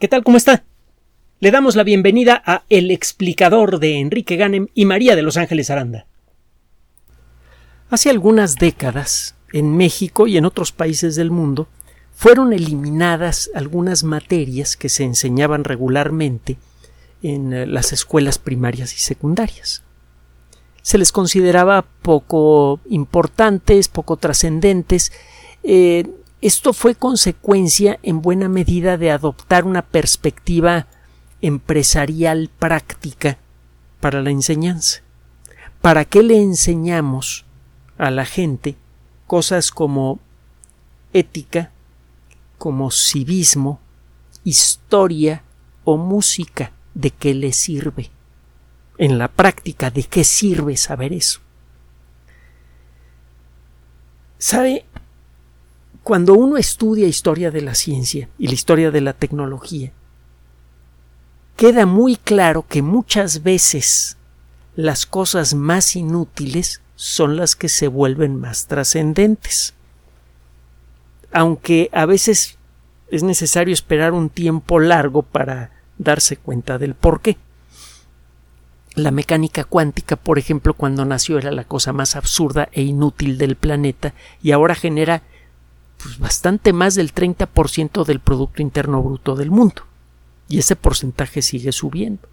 [0.00, 0.24] ¿Qué tal?
[0.24, 0.64] ¿Cómo está?
[1.38, 5.70] Le damos la bienvenida a El explicador de Enrique Ganem y María de Los Ángeles
[5.70, 6.06] Aranda.
[7.90, 11.68] Hace algunas décadas, en México y en otros países del mundo,
[12.12, 16.58] fueron eliminadas algunas materias que se enseñaban regularmente
[17.22, 19.84] en eh, las escuelas primarias y secundarias.
[20.82, 25.12] Se les consideraba poco importantes, poco trascendentes,
[25.62, 26.04] eh,
[26.44, 30.88] esto fue consecuencia en buena medida de adoptar una perspectiva
[31.40, 33.38] empresarial práctica
[33.98, 35.00] para la enseñanza.
[35.80, 37.46] ¿Para qué le enseñamos
[37.96, 38.76] a la gente
[39.26, 40.20] cosas como
[41.14, 41.72] ética,
[42.58, 43.80] como civismo,
[44.44, 45.42] historia
[45.84, 46.72] o música?
[46.92, 48.10] ¿De qué le sirve?
[48.98, 51.40] En la práctica, ¿de qué sirve saber eso?
[54.36, 54.84] ¿Sabe?
[56.04, 59.90] Cuando uno estudia historia de la ciencia y la historia de la tecnología,
[61.56, 64.18] queda muy claro que muchas veces
[64.76, 69.72] las cosas más inútiles son las que se vuelven más trascendentes.
[71.32, 72.58] Aunque a veces
[73.10, 77.38] es necesario esperar un tiempo largo para darse cuenta del por qué.
[78.94, 83.56] La mecánica cuántica, por ejemplo, cuando nació era la cosa más absurda e inútil del
[83.56, 84.12] planeta
[84.42, 85.22] y ahora genera
[86.04, 89.82] pues, bastante más del 30% del Producto Interno Bruto del mundo.
[90.48, 92.28] Y ese porcentaje sigue subiendo.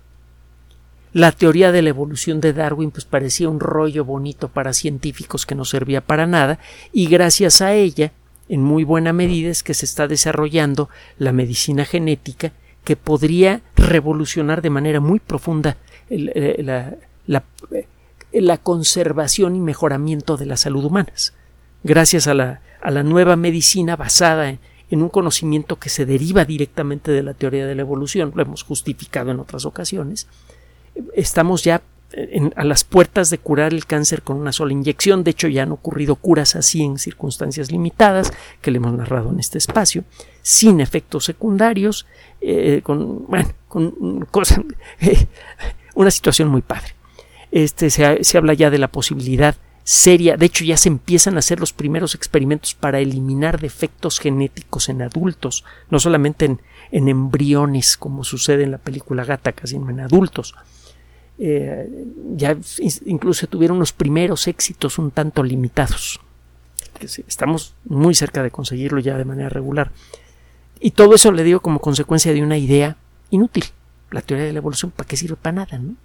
[1.14, 5.56] La teoría de la evolución de Darwin pues parecía un rollo bonito para científicos que
[5.56, 6.60] no servía para nada
[6.94, 8.14] y gracias a ella
[8.48, 14.62] en muy buena medida es que se está desarrollando la medicina genética que podría revolucionar
[14.62, 15.78] de manera muy profunda
[16.10, 21.34] la, la, conservación y mejoramiento de la salud humanas.
[21.84, 24.60] Gracias a la a la nueva medicina basada en,
[24.92, 29.32] un conocimiento que se deriva directamente de la teoría de la evolución, lo hemos justificado
[29.32, 30.28] en otras ocasiones,
[31.16, 31.82] estamos ya
[32.58, 35.24] a las puertas de curar el cáncer con una sola inyección.
[35.24, 39.40] De hecho, ya han ocurrido curas así en circunstancias limitadas, que le hemos narrado en
[39.40, 40.04] este espacio,
[40.42, 42.06] sin efectos secundarios,
[42.42, 44.60] eh, con, bueno, con cosas,
[45.96, 46.96] una situación muy padre.
[47.50, 49.56] Este, se, se habla ya de la posibilidad
[49.92, 50.38] seria.
[50.38, 55.02] De hecho, ya se empiezan a hacer los primeros experimentos para eliminar defectos genéticos en
[55.02, 60.56] adultos, no solamente en, embriones, como sucede en la película Gata, sino en adultos.
[61.38, 62.06] Eh,
[62.38, 62.56] ya
[63.06, 66.22] incluso tuvieron los primeros éxitos un tanto limitados.
[67.28, 69.92] Estamos muy cerca de conseguirlo ya de manera regular.
[70.80, 72.96] Y todo eso le digo como consecuencia de una idea
[73.30, 73.66] inútil.
[74.10, 75.36] La teoría de la evolución, ¿para qué sirve?
[75.36, 75.96] Para nada, ¿no?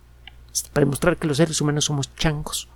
[0.72, 2.68] Para demostrar que los seres humanos somos changos.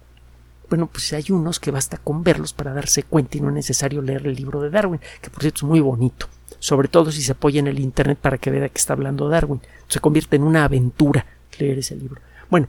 [0.70, 4.00] Bueno, pues hay unos que basta con verlos para darse cuenta y no es necesario
[4.00, 6.28] leer el libro de Darwin, que por cierto es muy bonito,
[6.60, 9.60] sobre todo si se apoya en el Internet para que vea que está hablando Darwin.
[9.88, 11.26] Se convierte en una aventura
[11.58, 12.20] leer ese libro.
[12.48, 12.68] Bueno,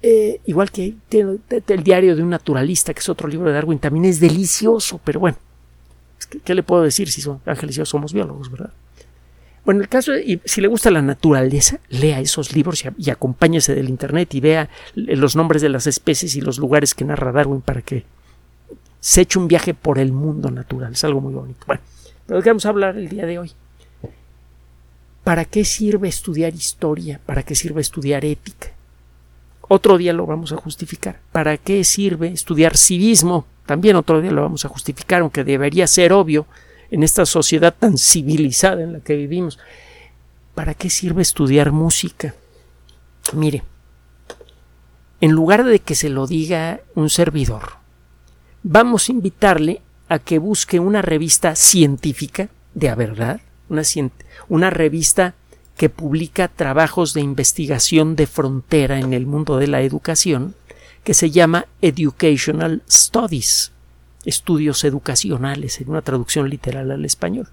[0.00, 4.04] eh, igual que el diario de un naturalista, que es otro libro de Darwin, también
[4.04, 5.38] es delicioso, pero bueno,
[6.44, 8.70] ¿qué, le puedo decir si son ángeles y yo somos biólogos, verdad?
[9.68, 13.90] Bueno, el caso, y si le gusta la naturaleza, lea esos libros y, acompáñese del
[13.90, 17.82] Internet y vea los nombres de las especies y los lugares que narra Darwin para
[17.82, 18.06] que
[18.98, 20.94] se eche un viaje por el mundo natural.
[20.94, 21.66] Es algo muy bonito.
[21.66, 21.82] Bueno,
[22.26, 23.52] pero vamos a hablar el día de hoy.
[25.22, 27.20] ¿Para qué sirve estudiar historia?
[27.26, 28.68] ¿Para qué sirve estudiar ética?
[29.60, 31.20] Otro día lo vamos a justificar.
[31.30, 33.44] ¿Para qué sirve estudiar civismo?
[33.66, 36.46] También otro día lo vamos a justificar, aunque debería ser obvio
[36.90, 39.58] en esta sociedad tan civilizada en la que vivimos.
[40.54, 42.34] ¿Para qué sirve estudiar música?
[43.32, 43.62] Mire,
[45.20, 47.78] en lugar de que se lo diga un servidor,
[48.62, 53.82] vamos a invitarle a que busque una revista científica, de a verdad, una,
[54.48, 55.34] una revista
[55.76, 60.54] que publica trabajos de investigación de frontera en el mundo de la educación,
[61.04, 63.72] que se llama Educational Studies
[64.24, 67.48] estudios educacionales, en una traducción literal al español.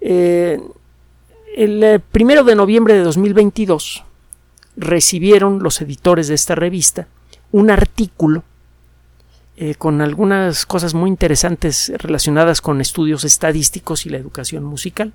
[0.00, 0.60] Eh,
[1.56, 4.04] el eh, primero de noviembre de 2022
[4.76, 7.06] recibieron los editores de esta revista
[7.52, 8.42] un artículo
[9.56, 15.12] eh, con algunas cosas muy interesantes relacionadas con estudios estadísticos y la educación musical.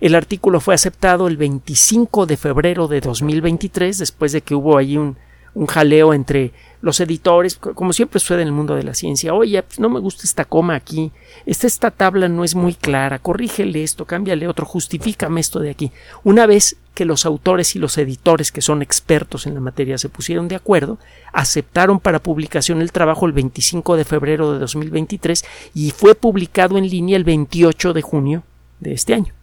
[0.00, 4.96] El artículo fue aceptado el 25 de febrero de 2023, después de que hubo allí
[4.96, 5.16] un,
[5.54, 9.62] un jaleo entre los editores, como siempre sucede en el mundo de la ciencia, oye,
[9.62, 11.12] pues no me gusta esta coma aquí,
[11.44, 15.92] esta, esta tabla no es muy clara, corrígele esto, cámbiale otro, justifícame esto de aquí.
[16.24, 20.08] Una vez que los autores y los editores, que son expertos en la materia, se
[20.08, 20.98] pusieron de acuerdo,
[21.32, 25.44] aceptaron para publicación el trabajo el 25 de febrero de 2023
[25.74, 28.42] y fue publicado en línea el 28 de junio
[28.80, 29.34] de este año.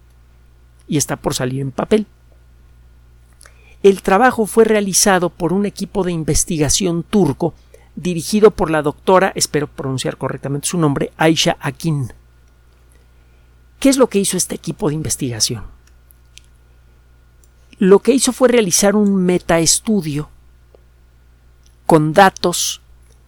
[0.90, 2.06] y está por salir en papel.
[3.84, 7.54] El trabajo fue realizado por un equipo de investigación turco
[7.96, 12.14] dirigido por la doctora, espero pronunciar correctamente su nombre, Aisha Akin.
[13.80, 15.64] ¿Qué es lo que hizo este equipo de investigación?
[17.80, 20.30] Lo que hizo fue realizar un metaestudio
[21.86, 22.82] con datos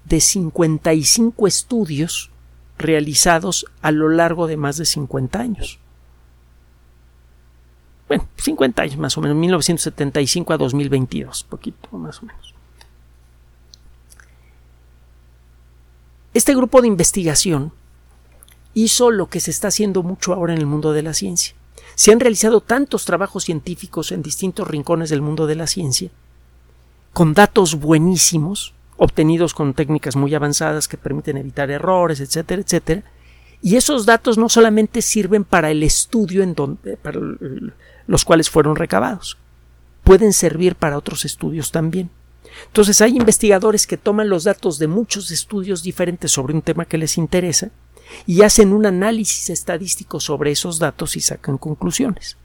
[0.06, 2.32] de 55 estudios
[2.78, 5.80] realizados a lo largo de más de 50 años.
[8.10, 12.56] Bueno, 50 años más o menos, 1975 a 2022, poquito más o menos.
[16.34, 17.72] Este grupo de investigación
[18.74, 21.54] hizo lo que se está haciendo mucho ahora en el mundo de la ciencia.
[21.94, 26.10] Se han realizado tantos trabajos científicos en distintos rincones del mundo de la ciencia,
[27.14, 33.04] con datos buenísimos, obtenidos con técnicas muy avanzadas que permiten evitar errores, etcétera, etcétera.
[33.62, 37.20] Y esos datos no solamente sirven para el estudio en donde, para
[38.10, 39.38] los cuales fueron recabados,
[40.04, 42.10] pueden servir para otros estudios también.
[42.66, 46.98] Entonces hay investigadores que toman los datos de muchos estudios diferentes sobre un tema que
[46.98, 47.70] les interesa
[48.26, 52.36] y hacen un análisis estadístico sobre esos datos y sacan conclusiones.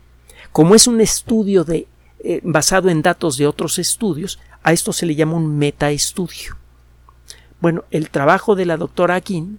[0.52, 1.88] Como es un estudio de,
[2.22, 6.58] eh, basado en datos de otros estudios, a esto se le llama un metaestudio.
[7.62, 9.58] Bueno, el trabajo de la doctora Akin,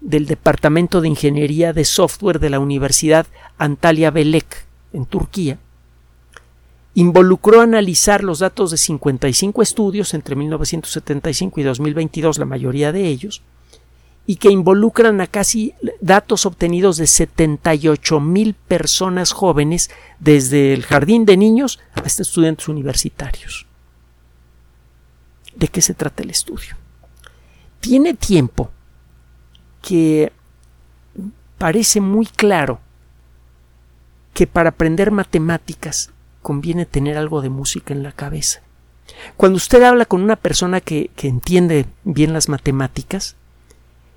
[0.00, 3.26] del Departamento de Ingeniería de Software de la Universidad
[3.58, 5.58] Antalya Belek, en Turquía,
[6.94, 13.42] involucró analizar los datos de 55 estudios entre 1975 y 2022, la mayoría de ellos,
[14.26, 21.24] y que involucran a casi datos obtenidos de 78 mil personas jóvenes desde el jardín
[21.24, 23.66] de niños hasta estudiantes universitarios.
[25.56, 26.76] ¿De qué se trata el estudio?
[27.80, 28.70] Tiene tiempo
[29.82, 30.32] que
[31.58, 32.80] parece muy claro
[34.34, 36.10] que para aprender matemáticas
[36.42, 38.62] conviene tener algo de música en la cabeza.
[39.36, 43.36] Cuando usted habla con una persona que, entiende bien las matemáticas,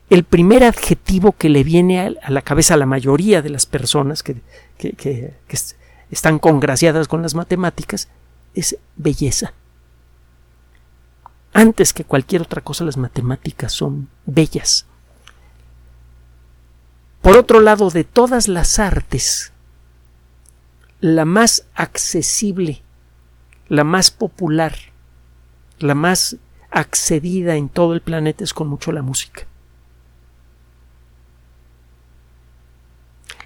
[0.09, 4.23] el primer adjetivo que le viene a, la cabeza a la mayoría de las personas
[4.23, 4.35] que,
[4.77, 5.33] que
[6.11, 8.07] están congraciadas con las matemáticas
[8.53, 9.53] es belleza.
[11.53, 14.85] Antes que cualquier otra cosa, las matemáticas son bellas.
[17.21, 19.52] Por otro lado, de todas las artes,
[21.03, 22.81] la más accesible,
[23.67, 24.73] la más popular,
[25.79, 26.37] la más
[26.71, 29.45] accedida en todo el planeta es con mucho la música.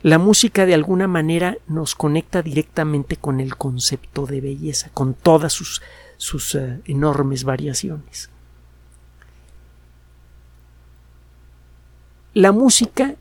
[0.03, 5.51] La música de alguna manera nos conecta directamente con el concepto de belleza, con todas
[5.51, 5.81] sus,
[6.17, 8.29] sus uh, enormes variaciones.
[12.35, 13.15] La música,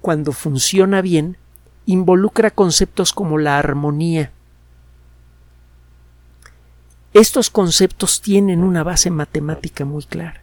[0.00, 1.38] cuando funciona bien,
[1.86, 4.32] involucra conceptos como la armonía.
[7.12, 10.42] Estos conceptos tienen una base matemática muy clara.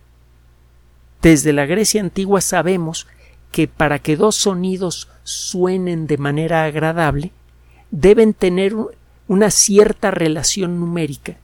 [1.21, 3.07] Desde la Grecia antigua sabemos
[3.51, 7.31] que para que dos sonidos suenen de manera agradable,
[7.91, 8.73] deben tener
[9.27, 11.37] una cierta relación numérica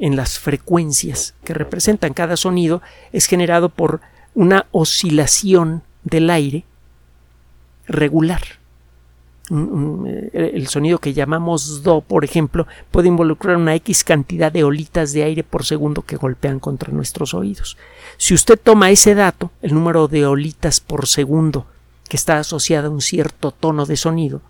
[0.00, 2.82] en las frecuencias que representan cada sonido
[3.12, 4.00] es generado por
[4.34, 6.64] una oscilación del aire
[7.86, 8.40] regular.
[9.52, 15.12] Eh, el sonido que llamamos do, por ejemplo, puede involucrar una X cantidad de olitas
[15.12, 17.76] de aire por segundo que golpean contra nuestros oídos.
[18.16, 21.66] Si usted toma ese dato, el número de olitas por segundo
[22.08, 24.40] que está asociado a un cierto tono de sonido,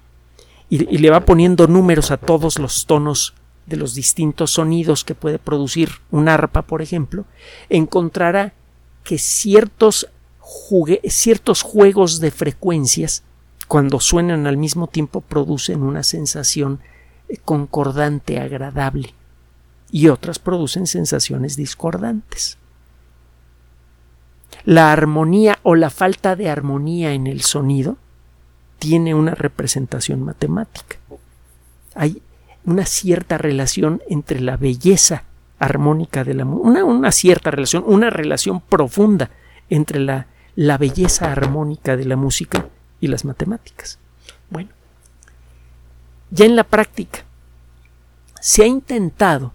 [0.68, 3.34] y, y le va poniendo números a todos los tonos
[3.66, 7.24] de los distintos sonidos que puede producir un arpa, por ejemplo,
[7.68, 8.52] encontrará
[9.04, 10.08] que ciertos,
[11.04, 13.22] ciertos juegos de frecuencias
[13.70, 16.80] cuando suenan al mismo tiempo producen una sensación
[17.28, 19.14] eh, concordante, agradable,
[19.92, 22.58] y otras producen sensaciones discordantes.
[24.64, 27.96] La armonía o la falta de armonía en el sonido
[28.80, 30.96] tiene una representación matemática.
[31.94, 32.22] Hay
[32.64, 35.22] una cierta relación entre la belleza
[35.60, 39.30] armónica de la una, una cierta relación, una relación profunda
[39.68, 42.66] entre la, la belleza armónica de la música
[43.00, 43.98] y las matemáticas.
[44.50, 44.70] Bueno,
[46.30, 47.24] ya en la práctica
[48.40, 49.52] se ha intentado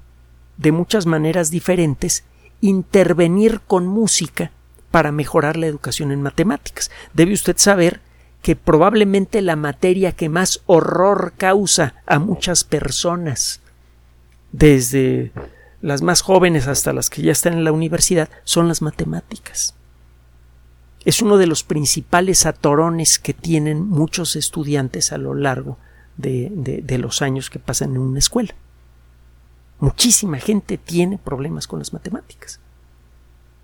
[0.58, 2.24] de muchas maneras diferentes
[2.62, 4.52] intervenir con música
[4.92, 6.90] para mejorar la educación en matemáticas.
[7.14, 8.02] Debe usted saber
[8.42, 13.60] que probablemente la materia que más horror causa a muchas personas,
[14.52, 15.32] desde
[15.82, 19.74] las más jóvenes hasta las que ya están en la universidad, son las matemáticas
[21.06, 25.78] es uno de los principales atorones que tienen muchos estudiantes a lo largo
[26.18, 28.56] de, los años que pasan en una escuela.
[29.80, 32.60] Muchísima gente tiene problemas con las matemáticas.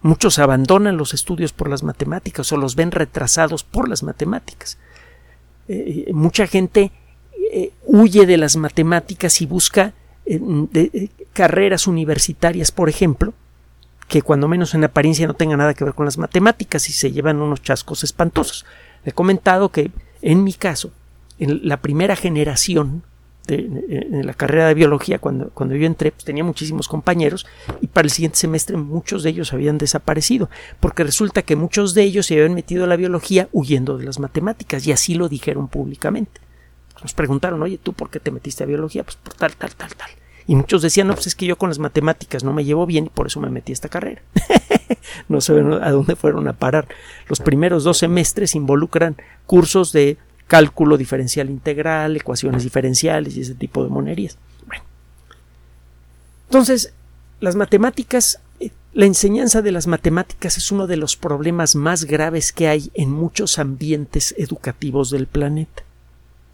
[0.03, 4.77] Muchos abandonan los estudios por las matemáticas o los ven retrasados por las matemáticas.
[5.67, 6.91] Eh, eh, mucha gente
[7.51, 9.93] eh, huye de las matemáticas y busca
[11.33, 13.33] carreras universitarias, por ejemplo,
[14.11, 17.13] que cuando menos en apariencia no tengan nada que ver con las matemáticas y se
[17.13, 18.65] llevan unos chascos espantosos.
[19.05, 19.89] he comentado que
[20.21, 20.91] en mi caso,
[21.39, 23.03] en la primera generación
[23.47, 27.47] en la carrera de biología, cuando, cuando yo entré, pues tenía muchísimos compañeros
[27.79, 30.49] y para el siguiente semestre muchos de ellos habían desaparecido,
[30.81, 34.19] porque resulta que muchos de ellos se habían metido a la biología huyendo de las
[34.19, 36.41] matemáticas y así lo dijeron públicamente.
[37.01, 39.03] Nos preguntaron, oye, ¿tú por qué te metiste a biología?
[39.03, 40.09] Pues por tal, tal, tal, tal.
[40.47, 43.05] Y muchos decían, no, pues es que yo con las matemáticas no me llevo bien
[43.05, 44.21] y por eso me metí a esta carrera.
[45.29, 46.87] no sé a dónde fueron a parar.
[47.27, 50.17] Los primeros dos semestres involucran cursos de
[50.47, 54.37] cálculo diferencial integral, ecuaciones diferenciales y ese tipo de monerías.
[54.67, 54.83] Bueno.
[56.49, 56.93] Entonces,
[57.39, 62.51] las matemáticas, eh, la enseñanza de las matemáticas es uno de los problemas más graves
[62.51, 65.83] que hay en muchos ambientes educativos del planeta.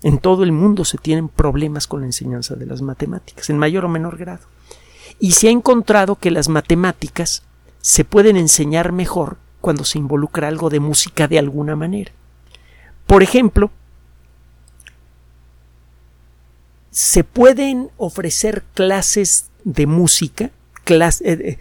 [0.03, 3.85] En todo el mundo se tienen problemas con la enseñanza de las matemáticas, en mayor
[3.85, 4.45] o menor grado.
[5.19, 7.43] Y se ha encontrado que las matemáticas
[7.81, 12.11] se pueden enseñar mejor cuando se involucra algo de música de alguna manera.
[13.07, 13.71] Por ejemplo,
[16.91, 20.51] se pueden ofrecer clases de música,
[20.85, 21.57] eh, eh,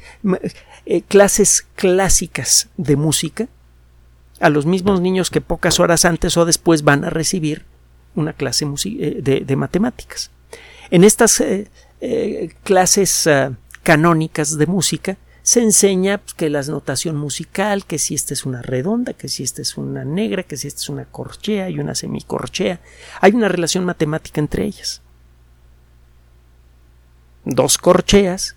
[0.86, 3.48] eh, clases clásicas de música
[4.40, 7.64] a los mismos niños que pocas horas antes o después van a recibir
[8.16, 10.30] una clase de, matemáticas.
[10.90, 11.42] En estas
[12.62, 18.34] clases ah, canónicas de música se enseña pues, que la notación musical, que si esta
[18.34, 21.70] es una redonda, que si esta es una negra, que si esta es una corchea
[21.70, 22.80] y una semicorchea.
[23.20, 25.02] Hay una relación matemática entre ellas
[27.46, 28.56] dos corcheas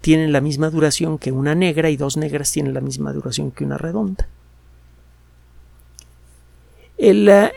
[0.00, 3.64] tienen la misma duración que una negra y dos negras tienen la misma duración que
[3.64, 4.28] una redonda.
[6.98, 7.52] Eh,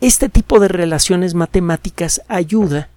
[0.00, 2.88] este tipo de relaciones matemáticas ayuda,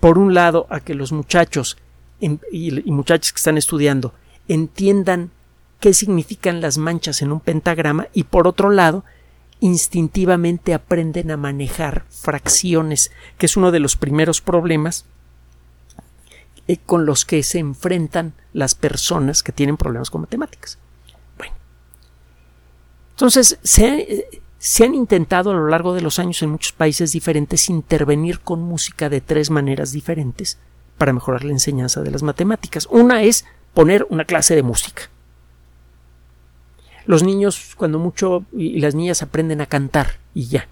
[0.00, 1.76] por un lado, a que los muchachos
[2.20, 4.12] y, y muchachas que están estudiando
[4.48, 5.30] entiendan
[5.80, 9.04] qué significan las manchas en un pentagrama y por otro lado,
[9.60, 15.06] instintivamente aprenden a manejar fracciones, que es uno de los primeros problemas
[16.68, 20.78] eh, con los que se enfrentan las personas que tienen problemas con matemáticas.
[23.16, 27.68] Entonces se, se han intentado a lo largo de los años en muchos países diferentes
[27.68, 30.58] intervenir con música de tres maneras diferentes
[30.96, 32.86] para mejorar la enseñanza de las matemáticas.
[32.90, 33.44] Una es
[33.74, 35.10] poner una clase de música
[37.06, 40.68] los niños, cuando mucho, y las niñas aprenden a cantar y ya,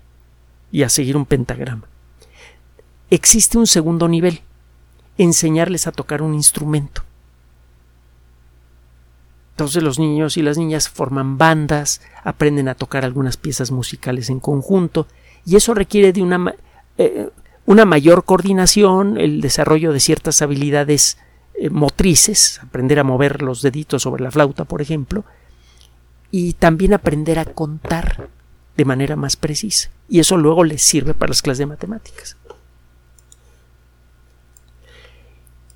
[0.72, 1.88] y a seguir un pentagrama.
[3.10, 4.40] Existe un segundo nivel,
[5.16, 7.02] enseñarles a tocar un instrumento.
[9.54, 14.40] Entonces los niños y las niñas forman bandas, aprenden a tocar algunas piezas musicales en
[14.40, 15.06] conjunto,
[15.46, 16.56] y eso requiere de una,
[16.98, 17.30] eh,
[17.64, 21.18] una mayor coordinación, el desarrollo de ciertas habilidades
[21.54, 25.24] eh, motrices, aprender a mover los deditos sobre la flauta, por ejemplo,
[26.32, 28.28] y también aprender a contar
[28.76, 29.88] de manera más precisa.
[30.08, 32.36] Y eso luego les sirve para las clases de matemáticas.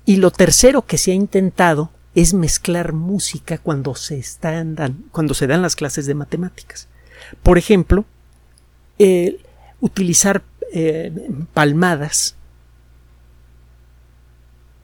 [0.05, 4.75] Y lo tercero que se ha intentado es mezclar música cuando se, están
[5.11, 6.87] cuando se dan las clases de matemáticas.
[7.43, 8.05] Por ejemplo,
[9.79, 11.11] utilizar eh,
[11.53, 12.35] palmadas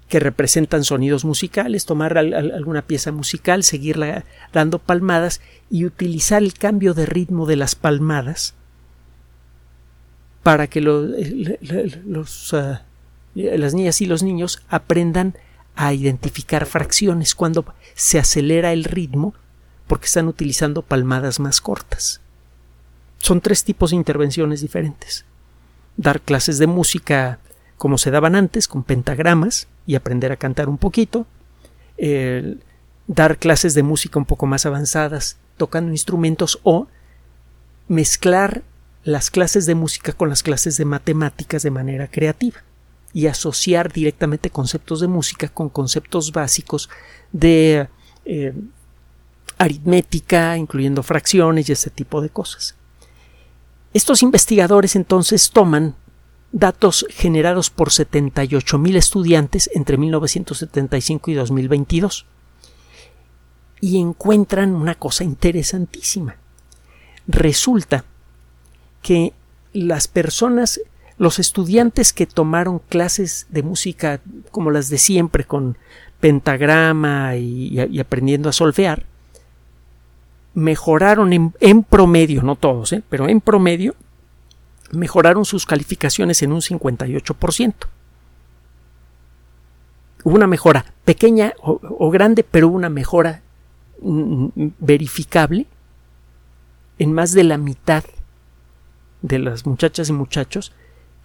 [0.09, 6.93] que representan sonidos musicales, tomar alguna pieza musical, seguirla dando palmadas y utilizar el cambio
[6.93, 8.53] de ritmo de las palmadas
[10.43, 12.83] para que los, ah,
[13.33, 15.35] las niñas y los niños aprendan
[15.75, 17.65] a identificar fracciones cuando
[17.95, 19.33] se acelera el ritmo
[19.87, 22.21] porque están utilizando palmadas más cortas.
[23.19, 25.25] Son tres tipos de intervenciones diferentes.
[25.97, 27.39] Dar clases de música
[27.77, 31.27] como se daban antes, con pentagramas, y aprender a cantar un poquito,
[33.07, 36.87] dar clases de música un poco más avanzadas, tocando instrumentos o
[37.87, 38.63] mezclar
[39.03, 42.63] las clases de música con las clases de matemáticas de manera creativa
[43.15, 46.89] y asociar directamente conceptos de música con conceptos básicos
[47.31, 47.87] de
[48.25, 48.53] eh,
[49.57, 52.75] aritmética, incluyendo fracciones y ese tipo de cosas.
[53.93, 55.95] Estos investigadores entonces toman
[56.51, 62.25] datos generados por 78.000 estudiantes entre 1975 y 2022
[63.79, 66.35] y encuentran una cosa interesantísima.
[67.27, 68.03] resulta
[69.01, 69.31] que
[69.71, 70.81] las personas,
[71.17, 74.19] los estudiantes que tomaron clases de música
[74.51, 75.77] como las de siempre, con
[76.19, 79.05] pentagrama y, aprendiendo a solfear,
[80.53, 83.03] mejoraron en, promedio, no todos, ¿eh?
[83.09, 83.95] pero en promedio,
[84.91, 87.73] mejoraron sus calificaciones en un 58%.
[90.23, 93.41] Hubo una mejora pequeña o, grande, pero una mejora
[94.01, 95.67] mm, mm, verificable
[96.97, 98.03] en más de la mitad
[99.21, 100.71] de las muchachas y muchachos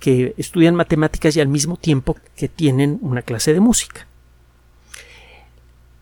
[0.01, 4.07] que estudian matemáticas y al mismo tiempo que tienen una clase de música.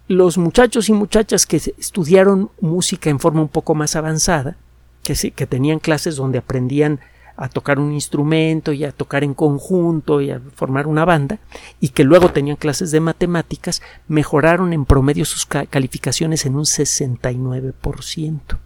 [0.06, 4.56] Los muchachos y muchachas que estudiaron música en forma un poco más avanzada,
[5.02, 7.00] que, que tenían clases donde aprendían
[7.36, 11.38] a tocar un instrumento y a tocar en conjunto y a formar una banda,
[11.78, 18.58] y que luego tenían clases de matemáticas, mejoraron en promedio sus calificaciones en un 69%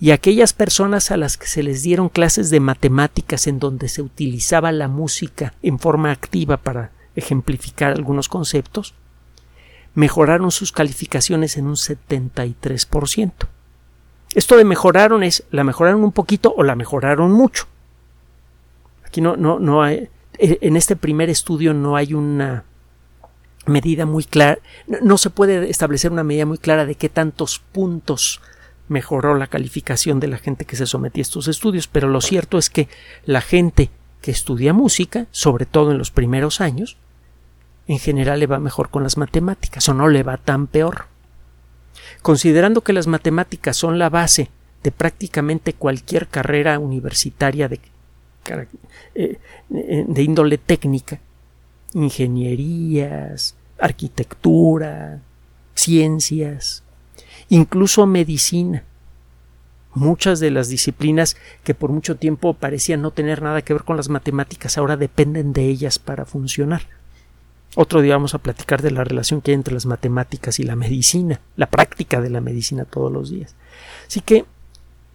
[0.00, 4.02] y aquellas personas a las que se les dieron clases de matemáticas en donde se
[4.02, 8.94] utilizaba la música en forma activa para ejemplificar algunos conceptos,
[9.94, 13.32] mejoraron sus calificaciones en un 73%.
[14.34, 17.66] Esto de mejoraron es la mejoraron un poquito o la mejoraron mucho.
[19.04, 20.08] Aquí no, no, no hay,
[20.38, 22.64] e, en este primer estudio no hay una
[23.66, 28.42] medida muy clara, no se puede establecer una medida muy clara de qué tantos puntos
[28.88, 32.58] mejoró la calificación de la gente que se sometía a estos estudios, pero lo cierto
[32.58, 32.88] es que
[33.24, 36.96] la gente que estudia música, sobre todo en los primeros años,
[37.86, 41.06] en general le va mejor con las matemáticas o no le va tan peor.
[42.22, 44.50] Considerando que las matemáticas son la base
[44.82, 47.80] de prácticamente cualquier carrera universitaria de,
[49.14, 49.38] eh,
[49.68, 51.20] de índole técnica,
[51.94, 55.20] ingenierías, arquitectura,
[55.74, 56.83] ciencias,
[57.48, 58.84] incluso medicina.
[59.94, 63.96] Muchas de las disciplinas que por mucho tiempo parecían no tener nada que ver con
[63.96, 66.82] las matemáticas ahora dependen de ellas para funcionar.
[67.76, 70.76] Otro día vamos a platicar de la relación que hay entre las matemáticas y la
[70.76, 73.54] medicina, la práctica de la medicina todos los días.
[74.06, 74.44] Así que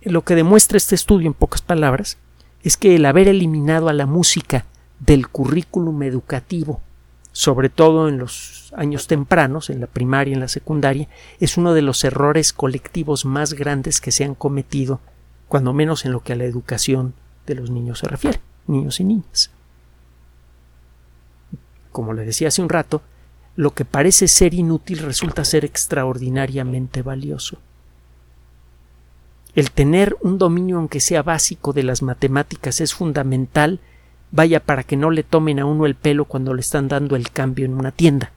[0.01, 2.17] lo que demuestra este estudio, en pocas palabras,
[2.63, 4.65] es que el haber eliminado a la música
[4.99, 6.81] del currículum educativo
[7.39, 11.07] sobre todo en los años tempranos, en la primaria y en la secundaria,
[11.39, 14.99] es uno de los errores colectivos más grandes que se han cometido,
[15.47, 17.13] cuando menos en lo que a la educación
[17.47, 19.51] de los niños se refiere, niños y niñas.
[21.93, 23.01] Como le decía hace un rato,
[23.55, 27.57] lo que parece ser inútil resulta ser extraordinariamente valioso.
[29.55, 33.79] El tener un dominio aunque sea básico de las matemáticas es fundamental
[34.31, 37.31] vaya para que no le tomen a uno el pelo cuando le están dando el
[37.31, 38.31] cambio en una tienda.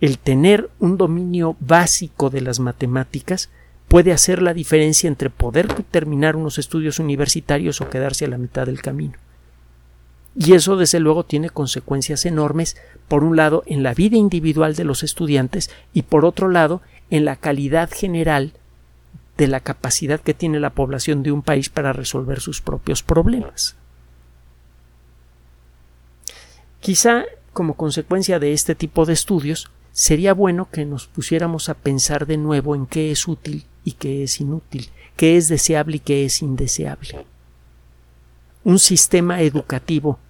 [0.00, 3.50] El tener un dominio básico de las matemáticas
[3.86, 8.66] puede hacer la diferencia entre poder terminar unos estudios universitarios o quedarse a la mitad
[8.66, 9.14] del camino.
[10.34, 14.84] Y eso, desde luego, tiene consecuencias enormes, por un lado, en la vida individual de
[14.84, 16.80] los estudiantes y, por otro lado,
[17.10, 18.54] en la calidad general
[19.42, 23.74] de la capacidad que tiene la población de un país para resolver sus propios problemas.
[26.78, 32.26] Quizá, como consecuencia de este tipo de estudios, sería bueno que nos pusiéramos a pensar
[32.26, 36.24] de nuevo en qué es útil y qué es inútil, qué es deseable y qué
[36.24, 37.26] es indeseable.
[38.62, 40.20] Un sistema educativo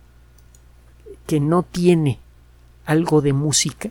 [1.27, 2.18] que no tiene
[2.87, 3.90] algo de música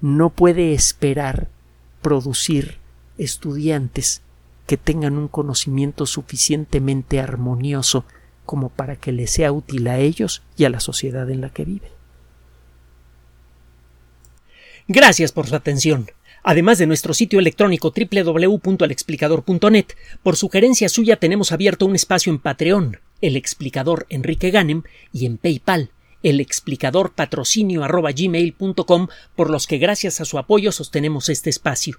[0.00, 1.48] no puede esperar
[2.02, 2.81] producir
[3.18, 4.22] estudiantes
[4.66, 8.04] que tengan un conocimiento suficientemente armonioso
[8.46, 11.64] como para que les sea útil a ellos y a la sociedad en la que
[11.64, 11.90] viven.
[14.88, 16.10] Gracias por su atención.
[16.42, 19.86] Además de nuestro sitio electrónico www.alexplicador.net,
[20.22, 25.38] por sugerencia suya tenemos abierto un espacio en Patreon, el explicador Enrique Ganem, y en
[25.38, 25.90] PayPal,
[26.24, 27.86] el explicador patrocinio
[29.36, 31.98] por los que gracias a su apoyo sostenemos este espacio.